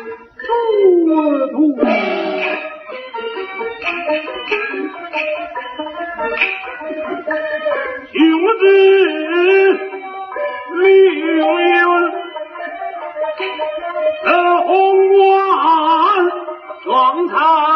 [0.00, 0.44] 朱
[1.52, 1.54] 度
[8.12, 8.18] 求
[8.60, 8.64] 之，
[10.76, 10.80] 留
[14.24, 14.26] 得
[14.62, 14.68] 红
[15.10, 15.20] 鸾
[16.82, 16.86] 双
[17.28, 17.69] 彩。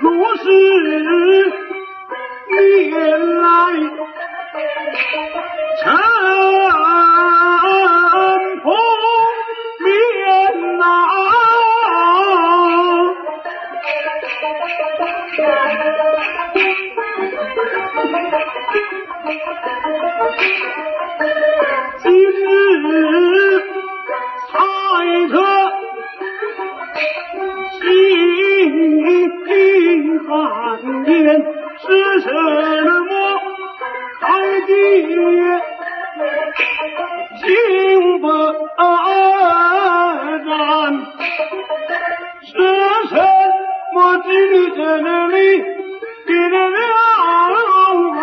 [0.00, 0.44] 若是
[2.48, 3.46] 缘来，
[5.82, 5.84] 尘
[8.62, 8.66] 封
[9.82, 9.86] 面
[10.78, 10.84] 难。
[31.04, 31.44] 天
[31.78, 33.12] 是什么？
[34.20, 34.24] 苍
[34.66, 34.70] 天，
[37.40, 37.44] 心
[38.20, 38.26] 不
[38.76, 38.84] 安。
[42.42, 42.50] 是
[43.08, 43.14] 什
[43.94, 43.96] 么？
[44.18, 44.30] 金
[44.74, 46.54] 子那里，的人
[48.14, 48.20] 难。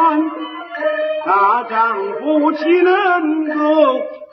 [1.25, 1.73] 大丈
[2.19, 2.91] 夫岂能
[3.57, 3.61] 够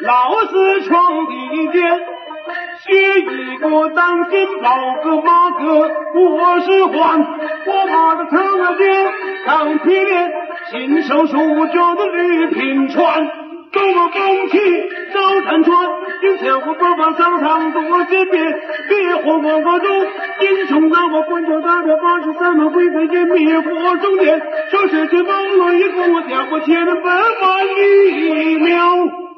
[0.01, 0.11] 老
[0.47, 1.33] 死床底
[1.73, 1.81] 间？
[2.83, 7.21] 写一个当真，老哥马哥，我是黄，
[7.67, 9.13] 我马的头脸
[9.47, 10.33] 当皮脸，
[10.71, 11.37] 亲手书
[11.67, 13.27] 卷的绿平川，
[13.71, 15.89] 东我东去走山川，
[16.23, 19.87] 今天我不管上场多些遍，别火我我走，
[20.41, 29.30] 英雄难过关叫大表八十三万贵在烟灭火中间，说是这梦落一个我点过千分万里苗。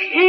[0.00, 0.27] He